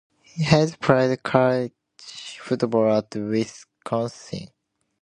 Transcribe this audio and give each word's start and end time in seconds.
Hayes 0.47 0.75
played 0.77 1.21
college 1.21 1.71
football 2.41 2.91
at 2.91 3.15
Wisconsin. 3.15 4.47